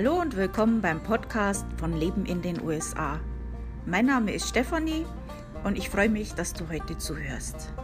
[0.00, 3.18] Hallo und willkommen beim Podcast von Leben in den USA.
[3.84, 5.04] Mein Name ist Stefanie
[5.64, 7.74] und ich freue mich, dass du heute zuhörst.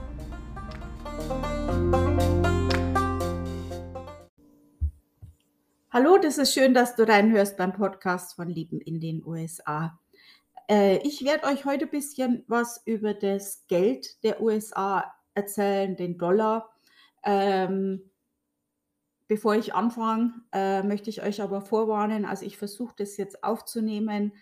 [5.90, 9.98] Hallo, das ist schön, dass du reinhörst beim Podcast von Leben in den USA.
[10.70, 16.16] Äh, ich werde euch heute ein bisschen was über das Geld der USA erzählen, den
[16.16, 16.70] Dollar.
[17.24, 18.08] Ähm,
[19.26, 24.32] Bevor ich anfange, äh, möchte ich euch aber vorwarnen, also ich versuche das jetzt aufzunehmen,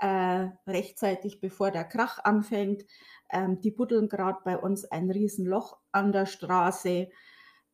[0.00, 2.84] äh, rechtzeitig bevor der Krach anfängt.
[3.30, 7.08] Ähm, die buddeln gerade bei uns ein Riesenloch an der Straße.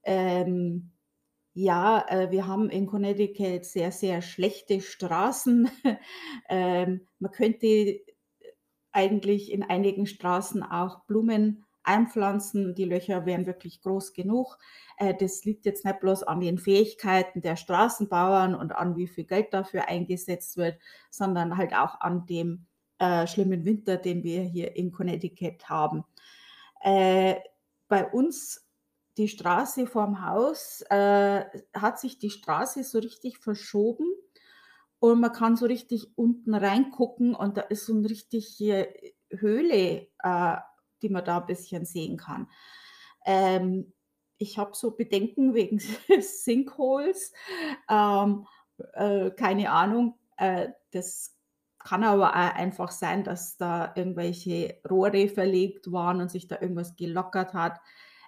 [0.04, 0.92] Ähm,
[1.54, 5.70] ja, äh, wir haben in Connecticut sehr, sehr schlechte Straßen.
[6.48, 8.00] ähm, man könnte
[8.92, 12.74] eigentlich in einigen Straßen auch Blumen einpflanzen.
[12.74, 14.58] Die Löcher wären wirklich groß genug.
[14.96, 19.24] Äh, das liegt jetzt nicht bloß an den Fähigkeiten der Straßenbauern und an wie viel
[19.24, 20.78] Geld dafür eingesetzt wird,
[21.10, 22.66] sondern halt auch an dem
[22.98, 26.04] äh, schlimmen Winter, den wir hier in Connecticut haben.
[26.82, 27.36] Äh,
[27.88, 28.66] bei uns
[29.18, 34.06] die Straße vorm Haus äh, hat sich die Straße so richtig verschoben
[35.00, 38.88] und man kann so richtig unten reingucken und da ist so eine richtige
[39.30, 40.56] Höhle äh,
[41.02, 42.48] die man da ein bisschen sehen kann.
[43.26, 43.92] Ähm,
[44.38, 45.78] ich habe so Bedenken wegen
[46.20, 47.32] Sinkholes.
[47.88, 48.46] Ähm,
[48.94, 50.18] äh, keine Ahnung.
[50.36, 51.36] Äh, das
[51.78, 56.96] kann aber auch einfach sein, dass da irgendwelche Rohre verlegt waren und sich da irgendwas
[56.96, 57.80] gelockert hat.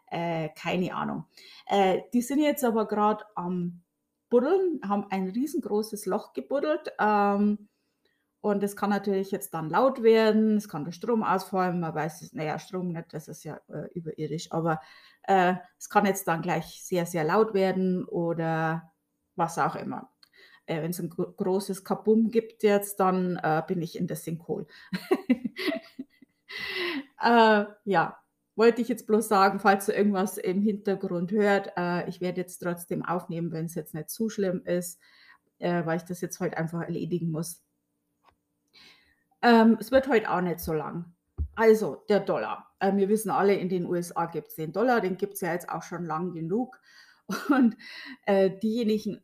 [0.07, 1.25] Äh, keine Ahnung.
[1.67, 3.83] Äh, die sind jetzt aber gerade am
[4.29, 6.93] Buddeln, haben ein riesengroßes Loch gebuddelt.
[6.99, 7.69] Ähm,
[8.43, 12.23] und es kann natürlich jetzt dann laut werden, es kann der Strom ausfallen, man weiß
[12.23, 14.81] es, naja, Strom nicht, das ist ja äh, überirdisch, aber
[15.23, 18.93] äh, es kann jetzt dann gleich sehr, sehr laut werden oder
[19.37, 20.11] was auch immer.
[20.67, 24.67] Äh, Wenn es ein großes Kabum gibt jetzt, dann äh, bin ich in der Sinkhole.
[27.25, 28.19] Äh, ja,
[28.57, 32.59] wollte ich jetzt bloß sagen, falls du irgendwas im Hintergrund hört, äh, ich werde jetzt
[32.59, 35.01] trotzdem aufnehmen, wenn es jetzt nicht zu schlimm ist,
[35.59, 37.63] weil ich das jetzt heute einfach erledigen muss.
[39.43, 41.13] Ähm, es wird heute auch nicht so lang.
[41.55, 42.71] Also der Dollar.
[42.81, 45.53] Ähm, wir wissen alle, in den USA gibt es den Dollar, den gibt es ja
[45.53, 46.81] jetzt auch schon lang genug.
[47.49, 47.77] Und
[48.27, 49.23] äh, diejenigen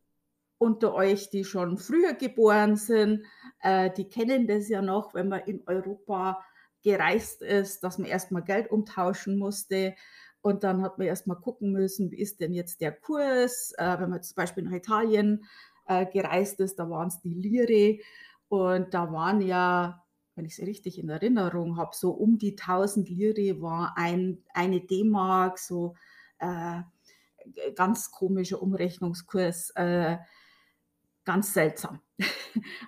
[0.59, 3.25] unter euch, die schon früher geboren sind,
[3.63, 6.45] äh, die kennen das ja noch, wenn man in Europa
[6.83, 9.95] gereist ist, dass man erstmal Geld umtauschen musste.
[10.41, 13.73] Und dann hat man erstmal gucken müssen, wie ist denn jetzt der Kurs.
[13.79, 15.45] Äh, wenn man zum Beispiel nach Italien
[15.87, 18.03] äh, gereist ist, da waren es die Lire.
[18.49, 20.05] Und da waren ja
[20.39, 24.81] wenn ich es richtig in Erinnerung habe, so um die 1000 Lire war ein, eine
[24.81, 25.97] D-Mark, so
[26.39, 26.83] äh,
[27.75, 30.17] ganz komischer Umrechnungskurs, äh,
[31.25, 32.01] ganz seltsam.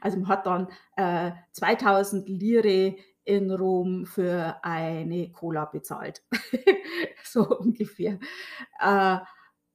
[0.00, 6.24] Also man hat dann äh, 2000 Lire in Rom für eine Cola bezahlt.
[7.22, 8.18] so ungefähr.
[8.80, 9.18] Äh,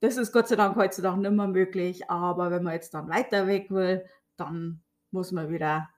[0.02, 3.48] das ist Gott sei Dank heutzutage nicht mehr möglich, aber wenn man jetzt dann weiter
[3.48, 5.90] weg will, dann muss man wieder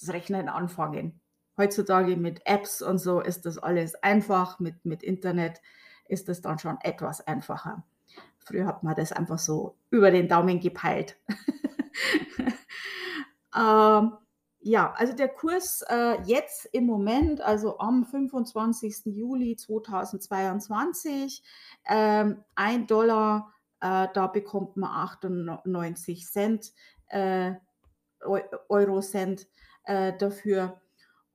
[0.00, 1.20] das Rechnen anfangen.
[1.56, 4.58] Heutzutage mit Apps und so ist das alles einfach.
[4.60, 5.60] Mit, mit Internet
[6.08, 7.84] ist das dann schon etwas einfacher.
[8.38, 11.16] Früher hat man das einfach so über den Daumen gepeilt.
[13.56, 14.12] ähm,
[14.62, 19.06] ja, also der Kurs äh, jetzt im Moment, also am 25.
[19.06, 21.42] Juli 2022,
[21.88, 26.72] ähm, 1 Dollar, äh, da bekommt man 98 Cent,
[27.08, 27.52] äh,
[28.68, 29.46] Euro Cent
[29.84, 30.80] äh, dafür.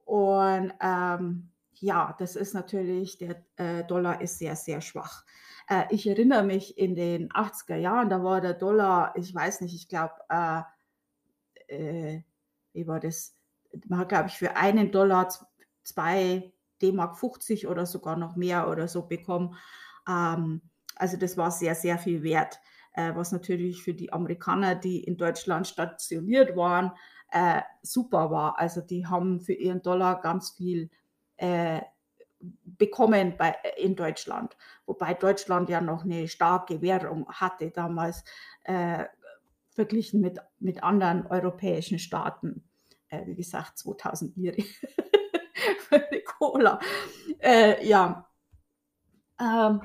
[0.05, 5.25] Und ähm, ja, das ist natürlich, der äh, Dollar ist sehr, sehr schwach.
[5.67, 9.75] Äh, ich erinnere mich in den 80er Jahren, da war der Dollar, ich weiß nicht,
[9.75, 10.61] ich glaube, äh,
[11.67, 12.23] äh,
[12.73, 13.35] wie war das?
[13.87, 15.29] Man hat, glaube ich, für einen Dollar
[15.83, 19.55] zwei D-Mark 50 oder sogar noch mehr oder so bekommen.
[20.07, 20.61] Ähm,
[20.95, 22.59] also das war sehr, sehr viel wert,
[22.93, 26.91] äh, was natürlich für die Amerikaner, die in Deutschland stationiert waren,
[27.31, 28.59] äh, super war.
[28.59, 30.89] Also die haben für ihren Dollar ganz viel
[31.37, 31.81] äh,
[32.63, 34.55] bekommen bei, in Deutschland,
[34.85, 38.23] wobei Deutschland ja noch eine starke Währung hatte damals
[38.63, 39.05] äh,
[39.69, 42.63] verglichen mit, mit anderen europäischen Staaten.
[43.09, 44.61] Äh, wie gesagt, 2000 Lire
[45.79, 46.79] für eine Cola.
[47.39, 48.29] Äh, ja.
[49.39, 49.81] Ähm,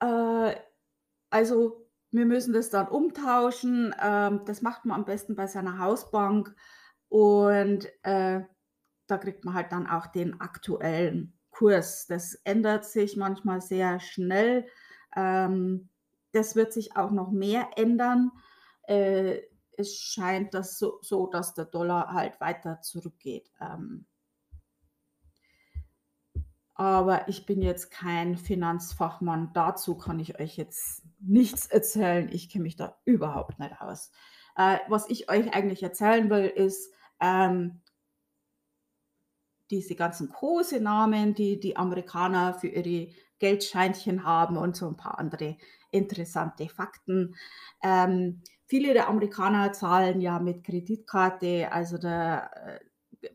[0.00, 0.56] äh,
[1.30, 1.81] also
[2.12, 3.94] wir müssen das dann umtauschen.
[4.00, 6.54] Ähm, das macht man am besten bei seiner Hausbank
[7.08, 8.42] und äh,
[9.06, 12.06] da kriegt man halt dann auch den aktuellen Kurs.
[12.06, 14.66] Das ändert sich manchmal sehr schnell.
[15.16, 15.88] Ähm,
[16.32, 18.30] das wird sich auch noch mehr ändern.
[18.84, 19.40] Äh,
[19.76, 23.50] es scheint das so, so, dass der Dollar halt weiter zurückgeht.
[23.60, 24.06] Ähm,
[26.74, 29.50] aber ich bin jetzt kein Finanzfachmann.
[29.52, 32.28] Dazu kann ich euch jetzt nichts erzählen.
[32.32, 34.10] Ich kenne mich da überhaupt nicht aus.
[34.56, 37.82] Äh, was ich euch eigentlich erzählen will, ist ähm,
[39.70, 45.18] diese ganzen großen Namen, die die Amerikaner für ihre Geldscheinchen haben und so ein paar
[45.18, 45.56] andere
[45.90, 47.34] interessante Fakten.
[47.82, 52.80] Ähm, viele der Amerikaner zahlen ja mit Kreditkarte, also der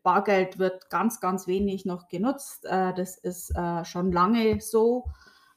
[0.04, 2.66] Bargeld wird ganz, ganz wenig noch genutzt.
[2.66, 5.06] Äh, das ist äh, schon lange so.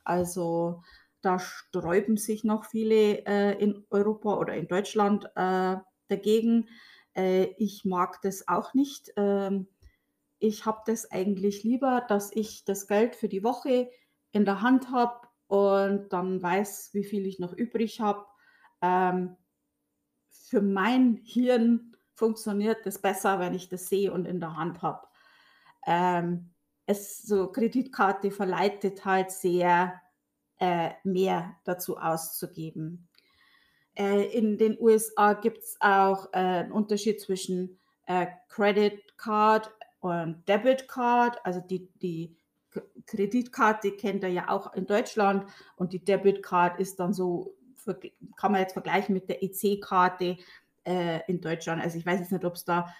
[0.04, 0.82] Also
[1.22, 5.76] da sträuben sich noch viele äh, in Europa oder in Deutschland äh,
[6.08, 6.68] dagegen.
[7.14, 9.12] Äh, ich mag das auch nicht.
[9.16, 9.68] Ähm,
[10.38, 13.90] ich habe das eigentlich lieber, dass ich das Geld für die Woche
[14.32, 18.24] in der Hand habe und dann weiß, wie viel ich noch übrig habe.
[18.80, 19.36] Ähm,
[20.30, 21.89] für mein Hirn
[22.20, 25.08] funktioniert das besser, wenn ich das sehe und in der Hand habe.
[25.86, 26.50] Ähm,
[26.84, 30.00] es so Kreditkarte verleitet halt sehr
[30.58, 33.08] äh, mehr dazu auszugeben.
[33.94, 39.70] Äh, in den USA gibt es auch äh, einen Unterschied zwischen äh, Credit Card
[40.00, 41.38] und Debit Card.
[41.44, 42.36] Also die, die
[43.06, 45.46] Kreditkarte kennt ihr ja auch in Deutschland
[45.76, 47.56] und die Debit Card ist dann so,
[48.36, 50.36] kann man jetzt vergleichen mit der EC-Karte
[50.84, 51.82] äh, in Deutschland.
[51.82, 52.94] Also ich weiß jetzt nicht, ob es da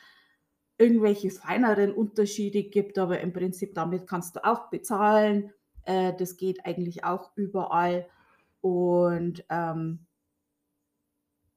[0.79, 5.53] irgendwelche feineren Unterschiede gibt, aber im Prinzip damit kannst du auch bezahlen.
[5.85, 8.09] Äh, das geht eigentlich auch überall.
[8.61, 10.06] Und ähm,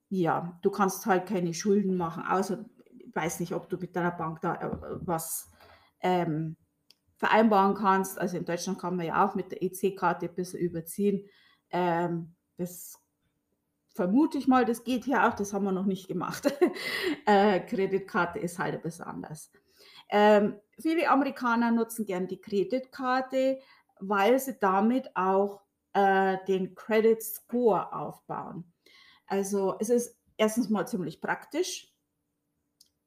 [0.10, 4.12] ja, du kannst halt keine Schulden machen, außer ich weiß nicht, ob du mit deiner
[4.12, 4.70] Bank da äh,
[5.02, 5.52] was
[6.02, 6.58] ähm,
[7.18, 8.20] vereinbaren kannst.
[8.20, 11.28] Also in Deutschland kann man ja auch mit der EC-Karte ein bisschen überziehen.
[11.70, 13.00] Ähm, das
[13.94, 16.52] vermute ich mal, das geht hier auch, das haben wir noch nicht gemacht.
[17.26, 19.52] äh, Kreditkarte ist halt ein bisschen anders.
[20.10, 23.60] Ähm, viele Amerikaner nutzen gern die Kreditkarte,
[24.00, 25.62] weil sie damit auch
[25.94, 28.72] äh, den Credit Score aufbauen.
[29.28, 31.94] Also es ist erstens mal ziemlich praktisch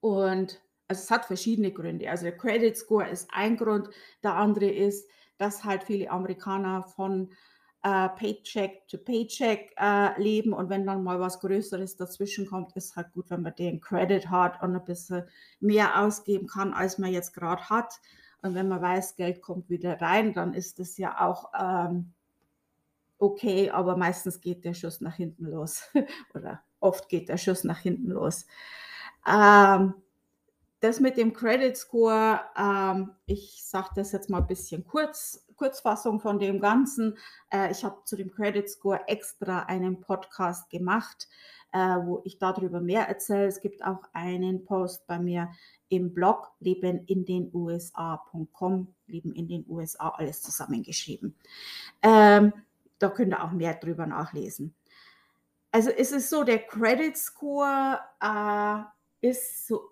[0.00, 2.09] und also es hat verschiedene Gründe.
[2.09, 3.91] Also der Credit Score ist ein Grund,
[4.23, 5.09] der andere ist,
[5.39, 7.32] dass halt viele Amerikaner von
[7.87, 12.97] äh, Paycheck to Paycheck äh, leben und wenn dann mal was Größeres dazwischen kommt, ist
[12.97, 15.23] halt gut, wenn man den Credit hat und ein bisschen
[15.61, 18.00] mehr ausgeben kann, als man jetzt gerade hat.
[18.43, 22.12] Und wenn man weiß, Geld kommt wieder rein, dann ist das ja auch ähm,
[23.19, 25.89] okay, aber meistens geht der Schuss nach hinten los.
[26.35, 28.47] Oder oft geht der Schuss nach hinten los.
[29.29, 29.94] Ähm,
[30.81, 36.20] das mit dem Credit Score, ähm, ich sage das jetzt mal ein bisschen kurz, Kurzfassung
[36.20, 37.17] von dem Ganzen.
[37.50, 41.28] Äh, ich habe zu dem Credit Score extra einen Podcast gemacht,
[41.73, 43.46] äh, wo ich darüber mehr erzähle.
[43.46, 45.50] Es gibt auch einen Post bei mir
[45.88, 51.34] im Blog leben in den USA.com, leben in den USA, alles zusammengeschrieben.
[52.02, 52.52] Ähm,
[52.99, 54.75] da könnt ihr auch mehr drüber nachlesen.
[55.70, 59.90] Also es ist so, der Credit Score äh, ist so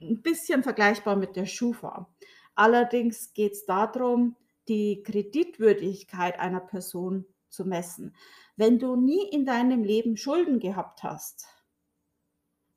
[0.00, 2.08] ein bisschen vergleichbar mit der Schufa.
[2.54, 4.36] Allerdings geht es darum,
[4.68, 8.14] die Kreditwürdigkeit einer Person zu messen.
[8.56, 11.46] Wenn du nie in deinem Leben Schulden gehabt hast,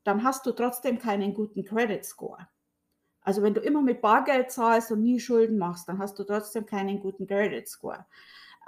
[0.03, 2.47] dann hast du trotzdem keinen guten Credit Score.
[3.21, 6.65] Also wenn du immer mit Bargeld zahlst und nie Schulden machst, dann hast du trotzdem
[6.65, 8.05] keinen guten Credit Score.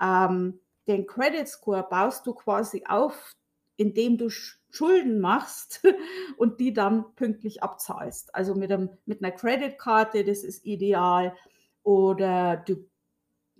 [0.01, 3.31] Ähm, den Credit Score baust du quasi auf,
[3.79, 5.81] indem du Schulden machst
[6.37, 8.35] und die dann pünktlich abzahlst.
[8.35, 11.33] Also mit, einem, mit einer Creditkarte, das ist ideal.
[11.83, 12.89] Oder du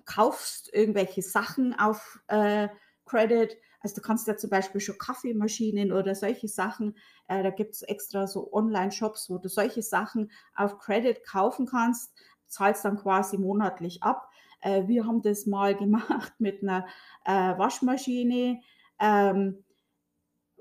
[0.06, 2.68] kaufst irgendwelche Sachen auf äh,
[3.06, 3.56] Credit.
[3.80, 6.98] Also du kannst ja zum Beispiel schon Kaffeemaschinen oder solche Sachen,
[7.30, 12.14] äh, da gibt es extra so Online-Shops, wo du solche Sachen auf Credit kaufen kannst,
[12.48, 14.30] zahlst dann quasi monatlich ab.
[14.60, 16.86] Äh, wir haben das mal gemacht mit einer
[17.24, 18.60] äh, Waschmaschine.
[19.00, 19.64] Ähm,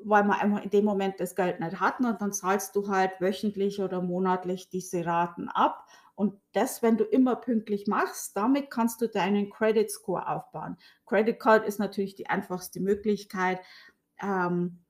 [0.05, 3.21] weil wir einfach in dem Moment das Geld nicht hatten und dann zahlst du halt
[3.21, 5.87] wöchentlich oder monatlich diese Raten ab.
[6.15, 10.77] Und das, wenn du immer pünktlich machst, damit kannst du deinen Credit Score aufbauen.
[11.07, 13.61] Credit Card ist natürlich die einfachste Möglichkeit.
[14.21, 14.85] Ähm,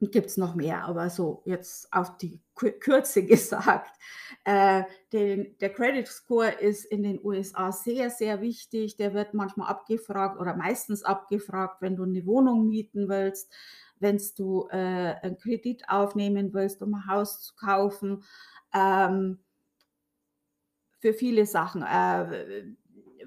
[0.00, 3.90] Gibt es noch mehr, aber so jetzt auf die Kürze gesagt.
[4.44, 8.96] Äh, den, der Credit Score ist in den USA sehr, sehr wichtig.
[8.96, 13.52] Der wird manchmal abgefragt oder meistens abgefragt, wenn du eine Wohnung mieten willst
[13.98, 18.24] wenn du äh, einen Kredit aufnehmen willst, um ein Haus zu kaufen,
[18.74, 19.38] ähm,
[20.98, 21.82] für viele Sachen.
[21.82, 22.74] Äh,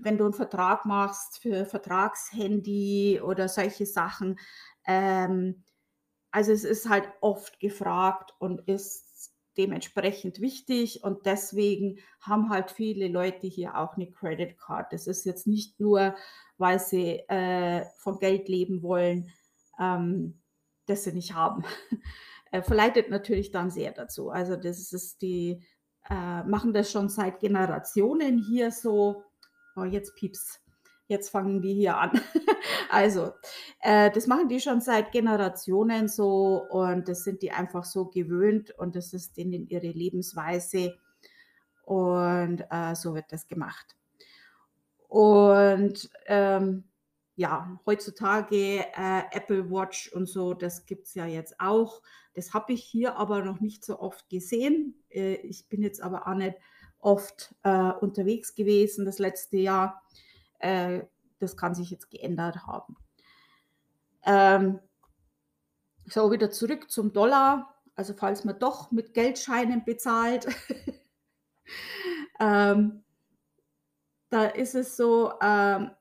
[0.02, 4.40] wenn du einen Vertrag machst für Vertragshandy oder solche Sachen,
[4.86, 5.64] ähm,
[6.32, 13.08] also es ist halt oft gefragt und ist dementsprechend wichtig und deswegen haben halt viele
[13.08, 14.94] Leute hier auch eine Credit Card.
[14.94, 16.16] Das ist jetzt nicht nur,
[16.58, 19.32] weil sie äh, von Geld leben wollen,
[19.80, 20.40] ähm,
[20.90, 21.64] das sie nicht haben.
[22.52, 24.30] äh, verleitet natürlich dann sehr dazu.
[24.30, 25.64] Also das ist die,
[26.10, 29.24] äh, machen das schon seit Generationen hier so.
[29.76, 30.60] Oh, jetzt pieps.
[31.08, 32.12] Jetzt fangen die hier an.
[32.90, 33.34] also,
[33.82, 38.72] äh, das machen die schon seit Generationen so und das sind die einfach so gewöhnt
[38.78, 40.96] und das ist denen ihre Lebensweise
[41.84, 43.96] und äh, so wird das gemacht.
[45.08, 46.84] Und ähm,
[47.40, 52.02] ja, heutzutage äh, Apple Watch und so, das gibt es ja jetzt auch.
[52.34, 55.02] Das habe ich hier aber noch nicht so oft gesehen.
[55.10, 56.58] Äh, ich bin jetzt aber auch nicht
[57.00, 60.04] oft äh, unterwegs gewesen das letzte Jahr.
[60.60, 61.04] Äh,
[61.40, 62.98] das kann sich jetzt geändert haben.
[64.26, 64.80] Ähm,
[66.08, 67.74] so, wieder zurück zum Dollar.
[67.96, 70.46] Also falls man doch mit Geldscheinen bezahlt,
[72.42, 73.02] ähm,
[74.30, 75.92] da ist es so, ähm,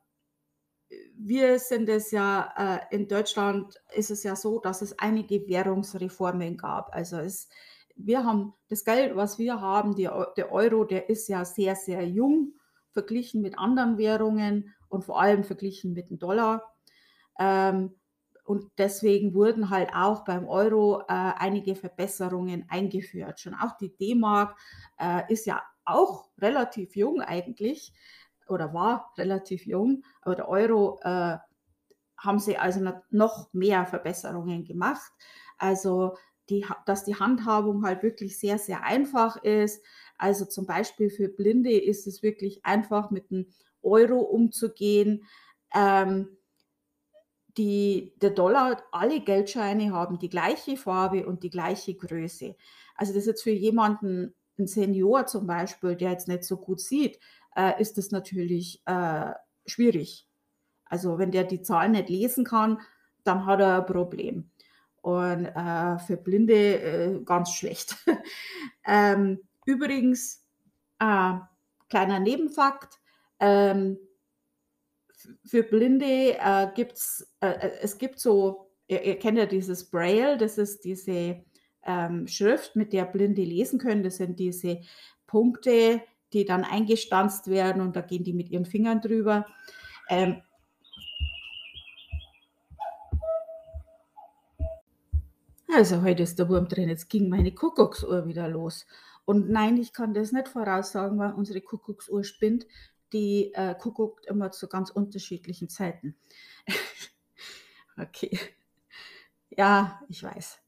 [1.19, 6.57] wir sind es ja, äh, in Deutschland ist es ja so, dass es einige Währungsreformen
[6.57, 6.95] gab.
[6.95, 7.49] Also es,
[7.97, 12.07] wir haben das Geld, was wir haben, die, der Euro, der ist ja sehr, sehr
[12.07, 12.53] jung
[12.93, 16.75] verglichen mit anderen Währungen und vor allem verglichen mit dem Dollar.
[17.39, 17.95] Ähm,
[18.45, 23.41] und deswegen wurden halt auch beim Euro äh, einige Verbesserungen eingeführt.
[23.41, 24.57] Schon auch die D-Mark
[24.99, 27.93] äh, ist ja auch relativ jung eigentlich
[28.49, 31.37] oder war relativ jung, aber der Euro äh,
[32.17, 35.12] haben sie also noch mehr Verbesserungen gemacht.
[35.59, 36.17] Also
[36.50, 39.85] die, dass die Handhabung halt wirklich sehr, sehr einfach ist.
[40.17, 43.47] Also zum Beispiel für Blinde ist es wirklich einfach mit dem
[43.83, 45.25] Euro umzugehen.
[45.75, 46.37] Ähm,
[47.57, 52.57] die, der Dollar, alle Geldscheine haben die gleiche Farbe und die gleiche Größe.
[52.95, 56.81] Also das ist jetzt für jemanden, ein Senior zum Beispiel, der jetzt nicht so gut
[56.81, 57.21] sieht,
[57.59, 59.33] äh, ist das natürlich äh,
[59.67, 60.29] schwierig.
[60.85, 62.81] Also wenn der die Zahlen nicht lesen kann,
[63.25, 64.50] dann hat er ein Problem.
[65.03, 67.97] Und äh, für Blinde äh, ganz schlecht.
[68.87, 70.47] ähm, übrigens,
[70.99, 71.35] äh,
[71.88, 73.00] kleiner Nebenfakt,
[73.41, 73.99] ähm,
[75.45, 80.37] für Blinde äh, gibt es, äh, es gibt so, ihr, ihr, kennt ja dieses Braille,
[80.37, 81.45] das ist diese
[81.85, 84.03] ähm, Schrift, mit der Blinde lesen können.
[84.03, 84.81] Das sind diese
[85.27, 89.47] Punkte, die dann eingestanzt werden und da gehen die mit ihren Fingern drüber.
[90.09, 90.43] Ähm,
[95.73, 98.87] also heute ist der Wurm drin, jetzt ging meine Kuckucksuhr wieder los.
[99.25, 102.67] Und nein, ich kann das nicht voraussagen, weil unsere Kuckucksuhr spinnt.
[103.13, 106.17] Die äh, kuckuckt immer zu ganz unterschiedlichen Zeiten.
[107.99, 108.39] okay.
[109.51, 110.61] Ja, ich weiß.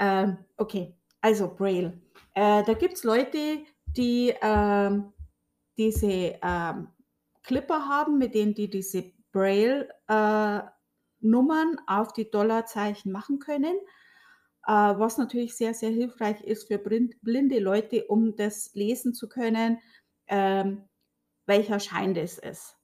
[0.00, 2.00] Ähm, okay, also Braille.
[2.34, 3.64] Äh, da gibt es Leute,
[3.98, 5.12] die ähm,
[5.76, 6.88] diese ähm,
[7.42, 13.76] Clipper haben, mit denen die diese Braille-Nummern äh, auf die Dollarzeichen machen können,
[14.66, 19.78] äh, was natürlich sehr, sehr hilfreich ist für blinde Leute, um das lesen zu können,
[20.26, 20.88] ähm,
[21.46, 22.76] welcher Schein das ist.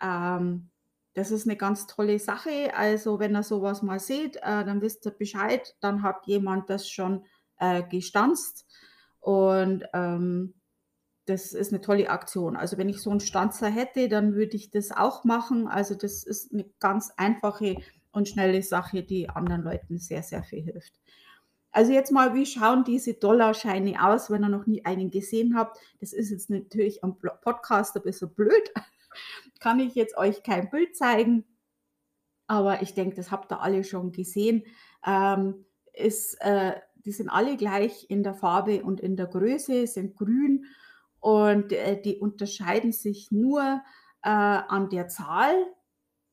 [0.00, 0.70] Ähm,
[1.14, 2.74] das ist eine ganz tolle Sache.
[2.74, 6.88] Also wenn ihr sowas mal seht, äh, dann wisst ihr Bescheid, dann hat jemand das
[6.88, 7.26] schon
[7.58, 8.66] äh, gestanzt
[9.22, 10.54] und ähm,
[11.26, 12.56] das ist eine tolle Aktion.
[12.56, 15.68] Also wenn ich so einen Stanzer hätte, dann würde ich das auch machen.
[15.68, 17.76] Also das ist eine ganz einfache
[18.10, 20.92] und schnelle Sache, die anderen Leuten sehr, sehr viel hilft.
[21.70, 25.78] Also jetzt mal, wie schauen diese Dollarscheine aus, wenn ihr noch nie einen gesehen habt?
[26.00, 28.72] Das ist jetzt natürlich am Podcast ein bisschen blöd.
[29.60, 31.44] Kann ich jetzt euch kein Bild zeigen,
[32.48, 34.64] aber ich denke, das habt ihr alle schon gesehen.
[35.06, 35.64] Ähm,
[35.94, 36.72] ist äh,
[37.04, 40.66] die sind alle gleich in der Farbe und in der Größe, sind grün
[41.20, 43.82] und äh, die unterscheiden sich nur
[44.22, 45.54] äh, an der Zahl,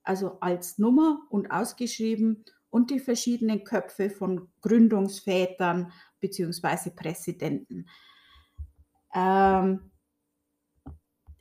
[0.03, 6.91] also als Nummer und ausgeschrieben und die verschiedenen Köpfe von Gründungsvätern bzw.
[6.91, 7.87] Präsidenten.
[9.13, 9.91] Ähm,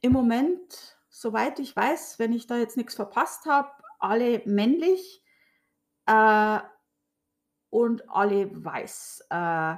[0.00, 5.22] Im Moment, soweit ich weiß, wenn ich da jetzt nichts verpasst habe, alle männlich.
[6.06, 6.60] Äh,
[7.70, 9.26] und alle weiß.
[9.30, 9.76] Äh,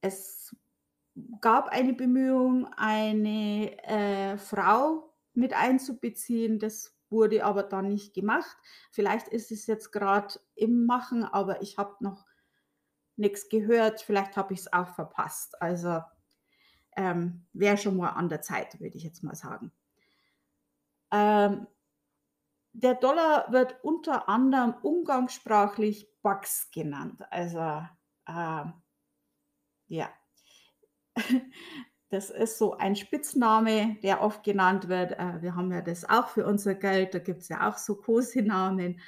[0.00, 0.54] es
[1.40, 6.58] gab eine Bemühung, eine äh, Frau mit einzubeziehen.
[6.58, 8.56] Das wurde aber dann nicht gemacht.
[8.90, 12.26] Vielleicht ist es jetzt gerade im Machen, aber ich habe noch
[13.16, 14.02] nichts gehört.
[14.02, 15.60] Vielleicht habe ich es auch verpasst.
[15.62, 16.00] Also
[16.96, 19.72] ähm, wäre schon mal an der Zeit, würde ich jetzt mal sagen.
[21.12, 21.66] Ähm,
[22.74, 27.22] der Dollar wird unter anderem umgangssprachlich Bucks genannt.
[27.30, 27.82] Also,
[28.26, 28.64] äh,
[29.88, 30.10] ja.
[32.10, 35.18] Das ist so ein Spitzname, der oft genannt wird.
[35.18, 37.96] Äh, wir haben ja das auch für unser Geld, da gibt es ja auch so
[37.96, 39.00] Kosenamen.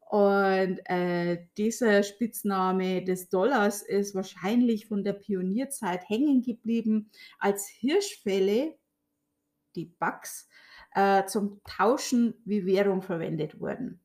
[0.00, 8.76] Und äh, dieser Spitzname des Dollars ist wahrscheinlich von der Pionierzeit hängen geblieben, als Hirschfälle,
[9.74, 10.50] die Bucks,
[10.94, 14.00] äh, zum Tauschen wie Währung verwendet wurden.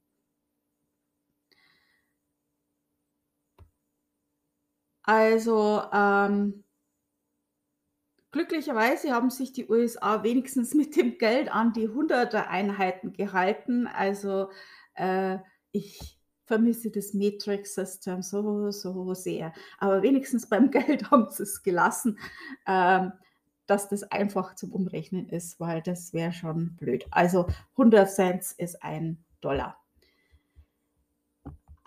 [5.04, 6.66] Also ähm,
[8.32, 13.88] glücklicherweise haben sich die USA wenigstens mit dem Geld an die Hunderter-Einheiten gehalten.
[13.88, 14.50] Also
[14.96, 15.38] äh,
[15.72, 19.54] ich vermisse das Matrix-System so, so sehr.
[19.80, 22.20] Aber wenigstens beim Geld haben sie es gelassen,
[22.66, 23.14] ähm,
[23.68, 27.06] dass das einfach zum Umrechnen ist, weil das wäre schon blöd.
[27.12, 29.78] Also 100 Cent ist ein Dollar.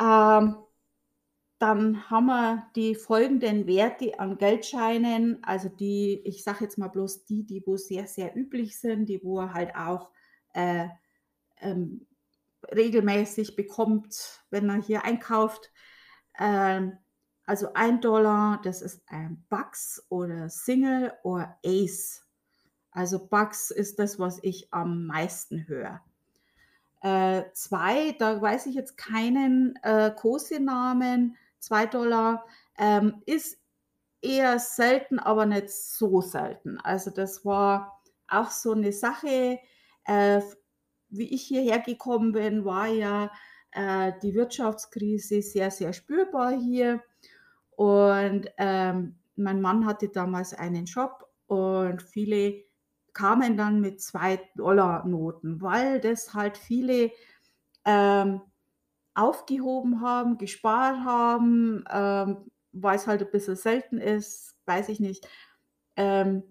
[0.00, 0.56] Ähm,
[1.58, 7.26] dann haben wir die folgenden Werte an Geldscheinen, also die, ich sage jetzt mal bloß
[7.26, 10.10] die, die wo sehr, sehr üblich sind, die wo halt auch
[10.54, 10.88] äh,
[11.58, 12.06] ähm,
[12.74, 15.70] regelmäßig bekommt, wenn er hier einkauft.
[16.38, 16.96] Ähm,
[17.50, 22.24] also ein Dollar, das ist ein Bucks oder Single oder Ace.
[22.92, 26.00] Also Bucks ist das, was ich am meisten höre.
[27.02, 32.46] Äh, zwei, da weiß ich jetzt keinen äh, Kosenamen, zwei Dollar,
[32.78, 33.58] ähm, ist
[34.22, 36.78] eher selten, aber nicht so selten.
[36.78, 39.58] Also das war auch so eine Sache,
[40.04, 40.40] äh,
[41.08, 43.32] wie ich hierher gekommen bin, war ja
[43.72, 47.02] äh, die Wirtschaftskrise sehr, sehr spürbar hier.
[47.80, 52.62] Und ähm, mein Mann hatte damals einen Job und viele
[53.14, 57.10] kamen dann mit 2-Dollar-Noten, weil das halt viele
[57.86, 58.42] ähm,
[59.14, 65.26] aufgehoben haben, gespart haben, ähm, weil es halt ein bisschen selten ist, weiß ich nicht.
[65.96, 66.42] Ähm,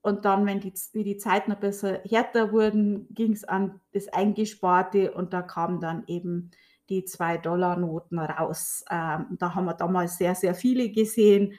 [0.00, 4.06] und dann, wenn die, wie die Zeiten ein bisschen härter wurden, ging es an das
[4.06, 6.52] Eingesparte und da kamen dann eben
[6.88, 8.84] die 2-Dollar-Noten raus.
[8.90, 11.54] Ähm, da haben wir damals sehr, sehr viele gesehen.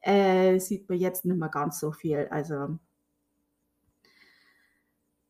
[0.00, 2.28] Äh, sieht man jetzt nicht mehr ganz so viel.
[2.30, 2.78] Also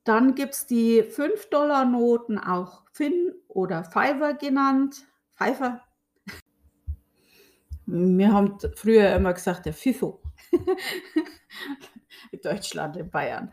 [0.04, 5.06] dann gibt es die 5-Dollar-Noten, auch Fin oder Fiver genannt.
[5.36, 5.82] Pfeifer.
[7.86, 10.22] Wir haben früher immer gesagt, der Fifo.
[12.42, 13.52] Deutschland, in Bayern.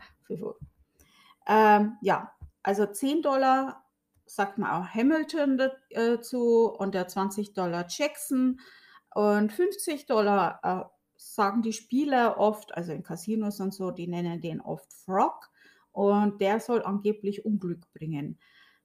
[1.46, 3.84] Ähm, ja, also 10 Dollar
[4.30, 8.60] sagt man auch Hamilton dazu äh, und der 20 Dollar Jackson
[9.12, 14.40] und 50 Dollar äh, sagen die Spieler oft, also in Casinos und so, die nennen
[14.40, 15.50] den oft Frog
[15.90, 18.38] und der soll angeblich Unglück bringen.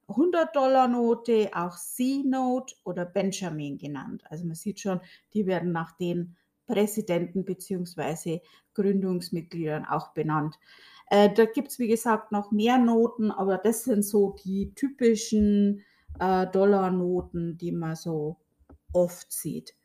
[0.07, 4.23] 100 Dollar Note, auch C-Note oder Benjamin genannt.
[4.29, 4.99] Also man sieht schon,
[5.33, 8.41] die werden nach den Präsidenten bzw.
[8.73, 10.59] Gründungsmitgliedern auch benannt.
[11.07, 15.83] Äh, da gibt es, wie gesagt, noch mehr Noten, aber das sind so die typischen
[16.19, 18.37] äh, Dollarnoten, die man so
[18.93, 19.75] oft sieht.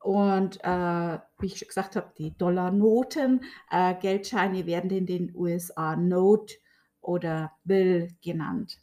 [0.00, 5.94] Und äh, wie ich schon gesagt habe, die Dollarnoten, äh, Geldscheine werden in den USA
[5.94, 6.54] Note
[7.02, 8.80] oder Bill genannt.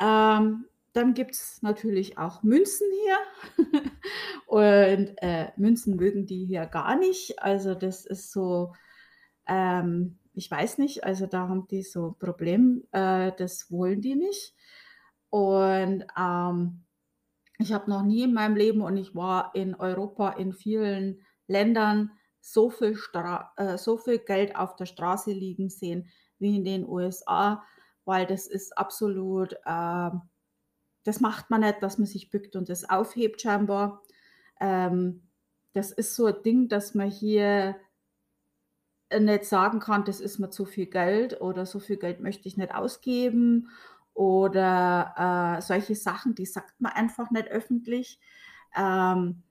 [0.00, 3.82] Ähm, dann gibt es natürlich auch Münzen hier.
[4.46, 7.40] und äh, Münzen mögen die hier gar nicht.
[7.42, 8.72] Also das ist so,
[9.46, 14.14] ähm, ich weiß nicht, also da haben die so ein Problem, äh, das wollen die
[14.14, 14.54] nicht.
[15.30, 16.84] Und ähm,
[17.58, 22.10] ich habe noch nie in meinem Leben und ich war in Europa in vielen Ländern
[22.40, 26.86] so viel, Stra äh, so viel Geld auf der Straße liegen sehen wie in den
[26.86, 27.64] USA,
[28.04, 30.10] weil das ist absolut äh,
[31.06, 34.02] das macht man nicht, dass man sich bückt und das aufhebt scheinbar.
[34.60, 35.22] Ähm,
[35.72, 37.76] das ist so ein Ding, dass man hier
[39.12, 42.56] nicht sagen kann, das ist mir zu viel Geld oder so viel Geld möchte ich
[42.56, 43.68] nicht ausgeben
[44.14, 48.18] oder äh, solche Sachen, die sagt man einfach nicht öffentlich.
[48.76, 49.42] Ähm,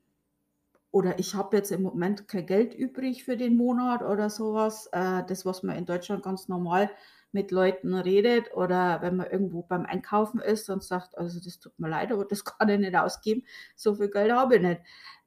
[0.92, 4.88] oder ich habe jetzt im Moment kein Geld übrig für den Monat oder sowas.
[4.94, 6.90] Äh, das, was man in Deutschland ganz normal
[7.32, 11.78] mit Leuten redet oder wenn man irgendwo beim Einkaufen ist und sagt, also das tut
[11.80, 13.44] mir leid, aber das kann ich nicht ausgeben,
[13.76, 14.82] so viel Geld habe ich nicht.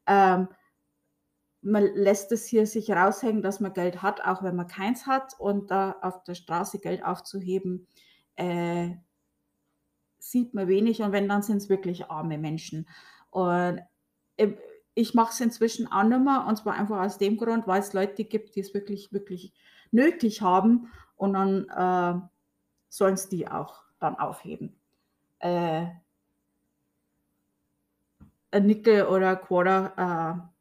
[0.06, 0.48] Ähm,
[1.68, 5.34] man lässt es hier sich raushängen, dass man Geld hat, auch wenn man keins hat
[5.38, 7.86] und da auf der Straße Geld aufzuheben,
[8.36, 8.90] äh,
[10.18, 12.88] sieht man wenig und wenn, dann sind es wirklich arme Menschen.
[13.30, 13.82] Und
[14.94, 17.92] ich mache es inzwischen auch nicht mehr und zwar einfach aus dem Grund, weil es
[17.92, 19.52] Leute gibt, die es wirklich, wirklich
[19.90, 22.20] nötig haben und dann äh,
[22.88, 24.76] sollen es die auch dann aufheben.
[25.40, 25.86] Äh,
[28.50, 30.57] ein Nickel oder Quarter, äh,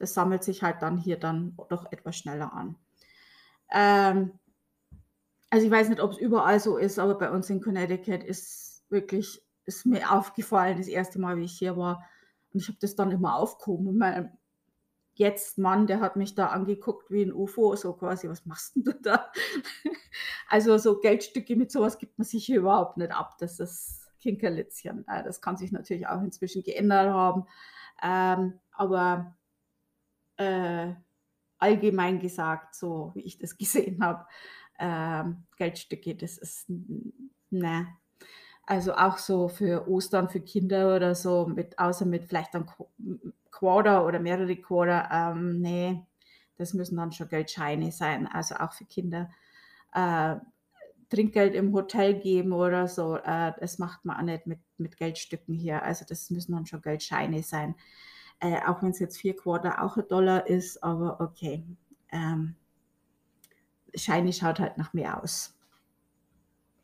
[0.00, 2.76] das sammelt sich halt dann hier dann doch etwas schneller an.
[3.70, 4.32] Ähm,
[5.50, 8.84] also ich weiß nicht, ob es überall so ist, aber bei uns in Connecticut ist
[8.88, 12.04] wirklich, ist mir aufgefallen, das erste Mal, wie ich hier war.
[12.52, 13.88] Und ich habe das dann immer aufgehoben.
[13.88, 14.36] Und mein
[15.14, 18.84] jetzt Mann, der hat mich da angeguckt wie ein UFO, so quasi, was machst denn
[18.84, 19.30] du da?
[20.48, 23.36] also so Geldstücke mit sowas gibt man sich hier überhaupt nicht ab.
[23.38, 25.06] Das ist Kinkerlitzchen.
[25.08, 27.44] Äh, das kann sich natürlich auch inzwischen geändert haben.
[28.02, 29.36] Ähm, aber
[30.40, 30.94] äh,
[31.58, 34.26] allgemein gesagt, so wie ich das gesehen habe,
[34.78, 36.66] ähm, Geldstücke, das ist,
[37.50, 37.86] ne.
[38.66, 42.66] Also auch so für Ostern für Kinder oder so, mit, außer mit vielleicht einem
[43.50, 46.06] Quarter oder mehrere Quarter, ähm, nee,
[46.56, 49.30] das müssen dann schon Geldscheine sein, also auch für Kinder.
[49.92, 50.36] Äh,
[51.10, 55.54] Trinkgeld im Hotel geben oder so, äh, das macht man auch nicht mit, mit Geldstücken
[55.54, 55.82] hier.
[55.82, 57.74] Also das müssen dann schon Geldscheine sein.
[58.40, 61.64] Äh, auch wenn es jetzt vier Quarter auch ein Dollar ist, aber okay.
[62.10, 62.56] Ähm,
[63.94, 65.54] Shiny schaut halt nach mehr aus.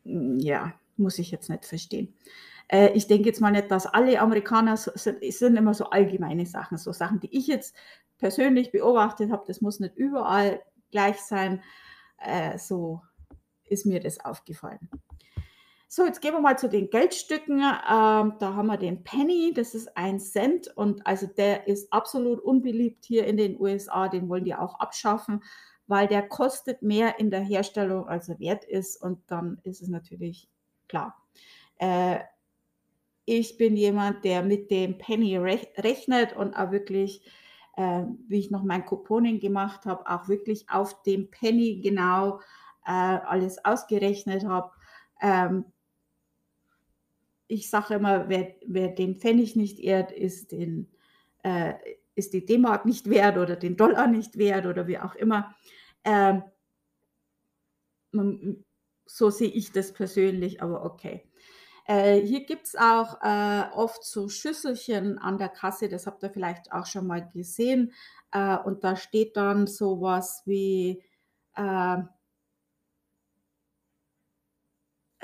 [0.05, 2.14] Hm, ja, muss ich jetzt nicht verstehen.
[2.69, 6.47] Äh, ich denke jetzt mal nicht, dass alle Amerikaner so, sind, sind immer so allgemeine
[6.47, 7.75] Sachen, so Sachen, die ich jetzt
[8.19, 9.45] persönlich beobachtet habe.
[9.47, 11.62] Das muss nicht überall gleich sein.
[12.19, 13.03] Äh, so
[13.64, 14.88] ist mir das aufgefallen.
[15.97, 17.61] So, jetzt gehen wir mal zu den Geldstücken.
[17.61, 22.39] Ähm, da haben wir den Penny, das ist ein Cent und also der ist absolut
[22.41, 24.07] unbeliebt hier in den USA.
[24.09, 25.41] Den wollen die auch abschaffen
[25.87, 29.01] weil der kostet mehr in der Herstellung, als er wert ist.
[29.01, 30.49] Und dann ist es natürlich
[30.89, 31.17] klar.
[31.79, 32.19] Äh,
[33.25, 37.25] ich bin jemand, der mit dem Penny rechnet und auch wirklich,
[37.77, 42.41] äh, wie ich noch mein Couponing gemacht habe, auch wirklich auf dem Penny genau
[42.85, 44.71] äh, alles ausgerechnet habe.
[45.21, 45.65] Ähm,
[47.49, 50.89] ich sage immer, wer, wer, den Pfennig nicht ehrt, ist, den,
[51.43, 51.75] äh,
[52.15, 55.55] ist die D-Mark nicht wert oder den Dollar nicht wert oder wie auch immer.
[56.05, 56.43] Ähm,
[59.07, 61.29] so sehe ich das persönlich, aber okay.
[61.87, 66.31] Äh, hier gibt es auch äh, oft so Schüsselchen an der Kasse, das habt ihr
[66.31, 67.93] vielleicht auch schon mal gesehen.
[68.33, 71.03] Äh, und da steht dann sowas wie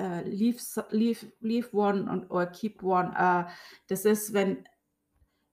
[0.03, 0.59] äh, leave,
[0.91, 3.15] leave, leave one und, or keep one.
[3.17, 3.51] Äh,
[3.87, 4.65] das ist, wenn,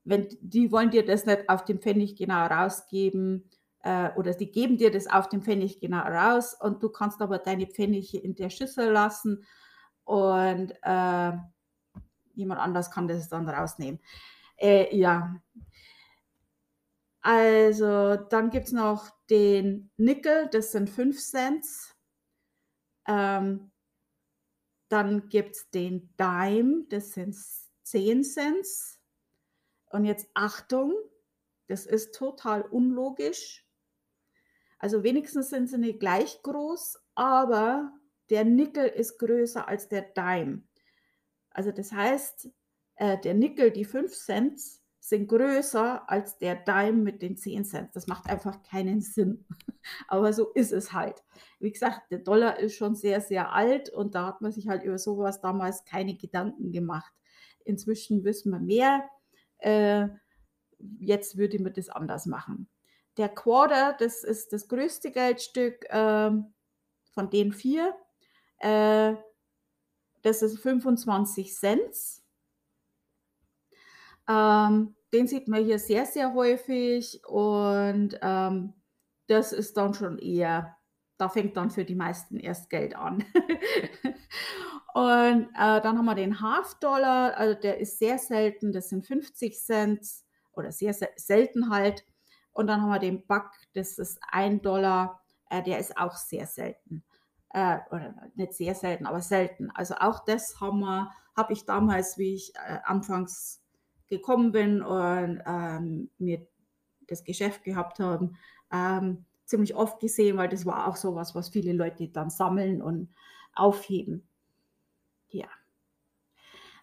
[0.04, 3.48] wenn die wollen dir das nicht auf dem Pfennig genau rausgeben
[3.84, 7.38] äh, oder die geben dir das auf dem Pfennig genau raus und du kannst aber
[7.38, 9.46] deine Pfennige in der Schüssel lassen
[10.04, 11.32] und äh,
[12.34, 14.00] jemand anders kann das dann rausnehmen.
[14.58, 15.36] Äh, ja.
[17.22, 21.66] Also dann gibt es noch den Nickel, das sind 5 Cent.
[23.06, 23.72] Ähm,
[24.90, 27.36] dann gibt es den Dime, das sind
[27.84, 28.68] 10 Cent.
[29.92, 30.94] Und jetzt Achtung,
[31.68, 33.66] das ist total unlogisch.
[34.80, 37.92] Also wenigstens sind sie nicht gleich groß, aber
[38.30, 40.64] der Nickel ist größer als der Dime.
[41.52, 42.50] Also das heißt,
[42.96, 44.62] äh, der Nickel, die 5 Cent,
[45.00, 47.96] sind größer als der Dime mit den 10 Cent.
[47.96, 49.46] Das macht einfach keinen Sinn.
[50.08, 51.24] Aber so ist es halt.
[51.60, 54.84] Wie gesagt, der Dollar ist schon sehr, sehr alt und da hat man sich halt
[54.84, 57.14] über sowas damals keine Gedanken gemacht.
[57.64, 59.10] Inzwischen wissen wir mehr.
[59.60, 60.10] Äh,
[61.00, 62.70] jetzt würde man das anders machen.
[63.18, 66.54] Der Quarter, das ist das größte Geldstück ähm,
[67.12, 67.96] von den vier.
[68.60, 69.16] Äh,
[70.22, 71.96] das ist 25 Cent.
[74.30, 78.74] Ähm, den sieht man hier sehr, sehr häufig und ähm,
[79.28, 80.78] das ist dann schon eher,
[81.18, 83.26] da fängt dann für die meisten erst Geld an.
[84.94, 89.60] und äh, dann haben wir den Half-Dollar, also der ist sehr selten, das sind 50
[89.60, 90.08] Cent
[90.52, 92.06] oder sehr, sehr selten halt.
[92.52, 96.46] Und dann haben wir den Buck, das ist ein Dollar, äh, der ist auch sehr
[96.46, 97.04] selten.
[97.52, 99.72] Äh, oder nicht sehr selten, aber selten.
[99.72, 103.64] Also auch das haben wir, habe ich damals, wie ich äh, anfangs
[104.10, 106.46] gekommen bin und ähm, mir
[107.08, 108.38] das Geschäft gehabt haben,
[108.72, 112.82] ähm, ziemlich oft gesehen, weil das war auch so was, was viele Leute dann sammeln
[112.82, 113.10] und
[113.54, 114.28] aufheben.
[115.30, 115.48] Ja.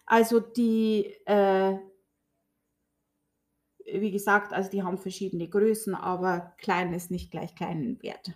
[0.05, 1.77] Also die äh,
[3.87, 8.33] wie gesagt, also die haben verschiedene Größen, aber klein ist nicht gleich kleinen Wert.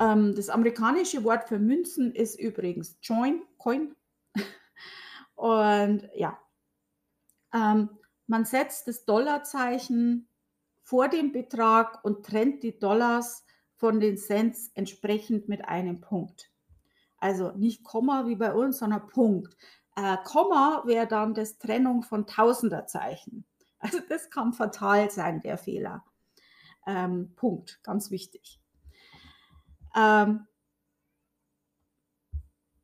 [0.00, 3.94] Ähm, das amerikanische Wort für Münzen ist übrigens Join, Coin.
[5.34, 6.38] Und ja,
[7.52, 7.90] ähm,
[8.26, 10.28] man setzt das Dollarzeichen
[10.82, 13.44] vor dem Betrag und trennt die Dollars
[13.76, 16.50] von den Cents entsprechend mit einem Punkt.
[17.18, 19.56] Also nicht Komma wie bei uns, sondern Punkt.
[19.96, 23.44] Äh, Komma wäre dann das Trennung von Tausenderzeichen.
[23.78, 26.04] Also das kann fatal sein, der Fehler.
[26.86, 28.60] Ähm, Punkt, ganz wichtig.
[29.96, 30.46] Ähm,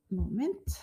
[0.09, 0.81] Moment.